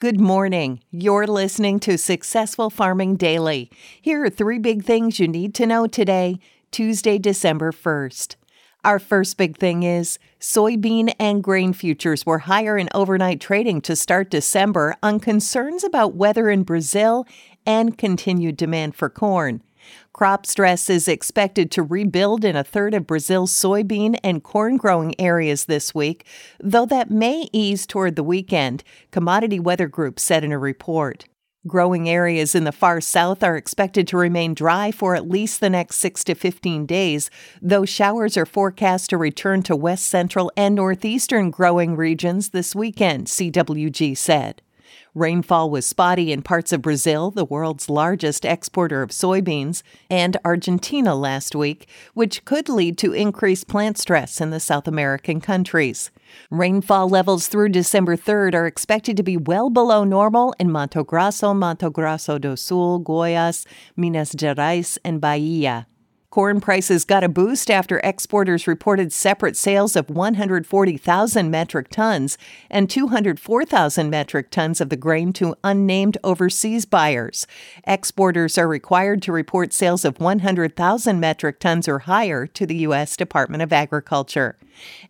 [0.00, 0.80] Good morning.
[0.90, 3.70] You're listening to Successful Farming Daily.
[4.00, 6.38] Here are three big things you need to know today,
[6.70, 8.36] Tuesday, December 1st.
[8.82, 13.94] Our first big thing is soybean and grain futures were higher in overnight trading to
[13.94, 17.26] start December on concerns about weather in Brazil
[17.66, 19.62] and continued demand for corn.
[20.12, 25.18] Crop stress is expected to rebuild in a third of Brazil's soybean and corn growing
[25.20, 26.26] areas this week,
[26.58, 31.26] though that may ease toward the weekend, Commodity Weather Group said in a report.
[31.66, 35.68] Growing areas in the far south are expected to remain dry for at least the
[35.68, 37.28] next 6 to 15 days,
[37.60, 43.26] though showers are forecast to return to west central and northeastern growing regions this weekend,
[43.26, 44.62] CWG said.
[45.14, 51.16] Rainfall was spotty in parts of Brazil, the world's largest exporter of soybeans, and Argentina
[51.16, 56.12] last week, which could lead to increased plant stress in the South American countries.
[56.50, 61.52] Rainfall levels through December 3rd are expected to be well below normal in Mato Grosso,
[61.54, 65.86] Mato Grosso do Sul, Goiás, Minas Gerais, and Bahia.
[66.30, 72.38] Corn prices got a boost after exporters reported separate sales of 140,000 metric tons
[72.70, 77.48] and 204,000 metric tons of the grain to unnamed overseas buyers.
[77.84, 83.16] Exporters are required to report sales of 100,000 metric tons or higher to the U.S.
[83.16, 84.56] Department of Agriculture.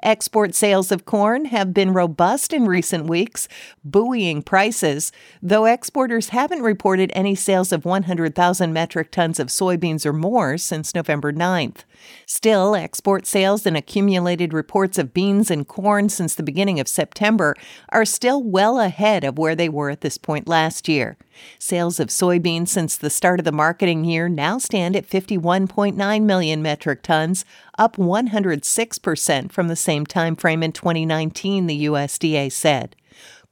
[0.03, 3.47] Export sales of corn have been robust in recent weeks,
[3.85, 10.13] buoying prices, though exporters haven't reported any sales of 100,000 metric tons of soybeans or
[10.13, 11.85] more since November 9th.
[12.27, 17.55] Still, export sales and accumulated reports of beans and corn since the beginning of September
[17.91, 21.17] are still well ahead of where they were at this point last year.
[21.59, 26.63] Sales of soybeans since the start of the marketing year now stand at 51.9 million
[26.63, 27.45] metric tons,
[27.79, 32.97] up 106% from the same time frame in 2019, the USDA said.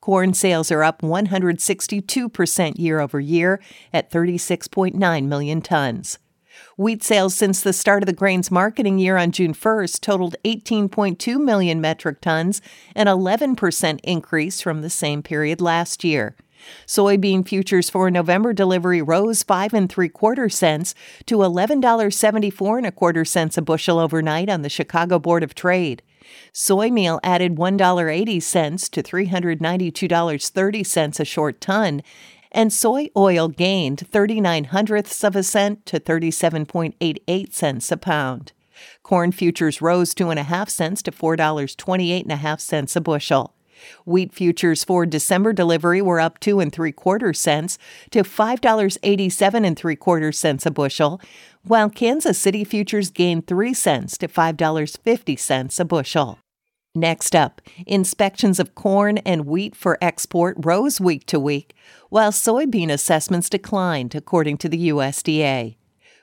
[0.00, 3.60] Corn sales are up 162% year over year
[3.92, 6.18] at 36.9 million tons.
[6.78, 11.42] Wheat sales since the start of the grain's marketing year on June 1st totaled 18.2
[11.42, 12.62] million metric tons,
[12.94, 16.36] an 11% increase from the same period last year.
[16.86, 20.94] Soybean futures for November delivery rose five and three quarter cents
[21.26, 25.18] to eleven dollars seventy four and a quarter cents a bushel overnight on the Chicago
[25.18, 26.02] Board of Trade.
[26.52, 31.18] Soy meal added one dollar eighty cents to three hundred ninety two dollars thirty cents
[31.20, 32.02] a short ton,
[32.52, 38.52] and soy oil gained 39 hundredths of a cent to 37.88 cents a pound.
[39.02, 43.00] Corn futures rose two and a half cents to $4.28 and a half cents a
[43.00, 43.54] bushel.
[44.04, 47.78] Wheat futures for December delivery were up two and three quarter cents
[48.10, 51.20] to $5.87 and three quarter cents a bushel,
[51.64, 56.38] while Kansas City futures gained three cents to $5.50 a bushel.
[56.98, 61.76] Next up, inspections of corn and wheat for export rose week to week,
[62.10, 65.76] while soybean assessments declined, according to the USDA.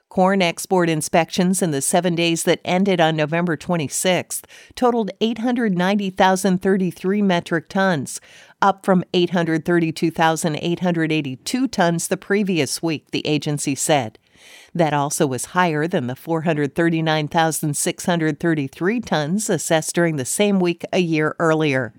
[0.09, 4.43] Corn export inspections in the seven days that ended on November 26th
[4.75, 8.19] totaled 890,033 metric tons,
[8.61, 14.19] up from 832,882 tons the previous week, the agency said.
[14.73, 21.37] That also was higher than the 439,633 tons assessed during the same week a year
[21.39, 21.93] earlier.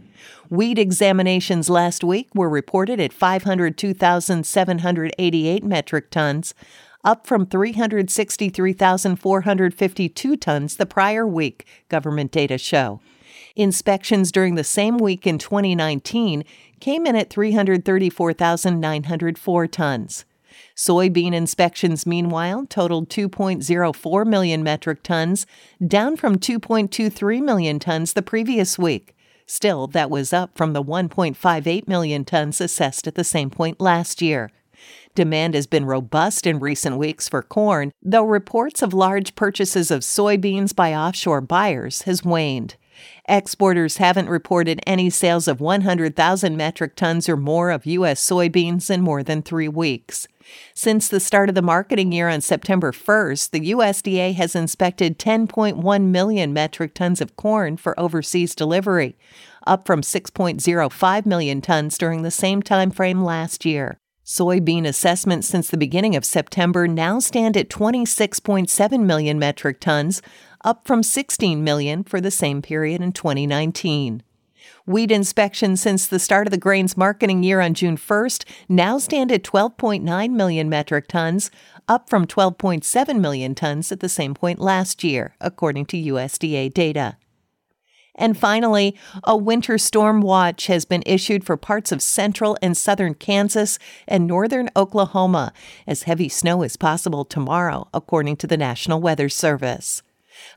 [0.48, 6.54] Wheat examinations last week were reported at 502,788 metric tons,
[7.04, 13.00] up from 363,452 tons the prior week, government data show.
[13.54, 16.44] Inspections during the same week in 2019
[16.80, 20.26] came in at 334,904 tons.
[20.76, 25.46] Soybean inspections, meanwhile, totaled 2.04 million metric tons,
[25.86, 29.16] down from 2.23 million tons the previous week.
[29.46, 34.20] Still, that was up from the 1.58 million tons assessed at the same point last
[34.20, 34.50] year.
[35.14, 40.02] Demand has been robust in recent weeks for corn, though reports of large purchases of
[40.02, 42.76] soybeans by offshore buyers has waned.
[43.26, 48.22] Exporters haven't reported any sales of 100,000 metric tons or more of U.S.
[48.22, 50.28] soybeans in more than three weeks.
[50.74, 56.02] Since the start of the marketing year on September 1st, the USDA has inspected 10.1
[56.04, 59.16] million metric tons of corn for overseas delivery,
[59.66, 63.98] up from 6.05 million tons during the same time frame last year.
[64.26, 70.20] Soybean assessments since the beginning of September now stand at 26.7 million metric tons,
[70.64, 74.24] up from 16 million for the same period in 2019.
[74.86, 79.32] Wheat inspections since the start of the grain's marketing year on June 1st now stand
[79.32, 81.50] at 12.9 million metric tons,
[81.88, 87.16] up from 12.7 million tons at the same point last year, according to USDA data.
[88.16, 93.14] And finally, a winter storm watch has been issued for parts of central and southern
[93.14, 93.78] Kansas
[94.08, 95.52] and northern Oklahoma,
[95.86, 100.02] as heavy snow is possible tomorrow, according to the National Weather Service.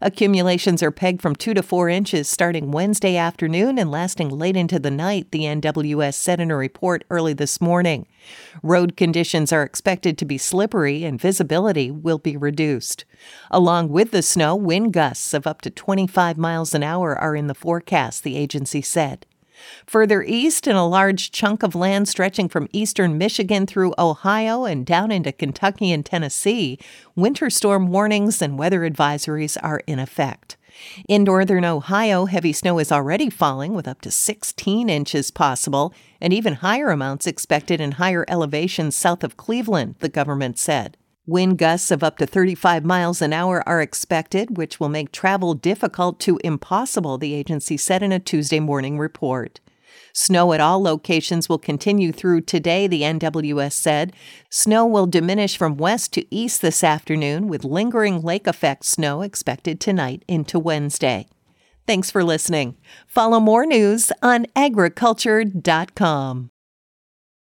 [0.01, 4.79] Accumulations are pegged from 2 to 4 inches starting Wednesday afternoon and lasting late into
[4.79, 8.07] the night, the NWS said in a report early this morning.
[8.63, 13.05] Road conditions are expected to be slippery and visibility will be reduced.
[13.51, 17.47] Along with the snow, wind gusts of up to 25 miles an hour are in
[17.47, 19.25] the forecast, the agency said.
[19.87, 24.85] Further east, in a large chunk of land stretching from eastern Michigan through Ohio and
[24.85, 26.77] down into Kentucky and Tennessee,
[27.15, 30.57] winter storm warnings and weather advisories are in effect.
[31.07, 36.31] In northern Ohio, heavy snow is already falling with up to 16 inches possible, and
[36.33, 40.95] even higher amounts expected in higher elevations south of Cleveland, the government said.
[41.29, 45.53] Wind gusts of up to 35 miles an hour are expected, which will make travel
[45.53, 49.59] difficult to impossible, the agency said in a Tuesday morning report.
[50.11, 54.11] Snow at all locations will continue through today, the NWS said.
[54.49, 59.79] Snow will diminish from west to east this afternoon, with lingering lake effect snow expected
[59.79, 61.27] tonight into Wednesday.
[61.85, 62.75] Thanks for listening.
[63.05, 66.49] Follow more news on agriculture.com.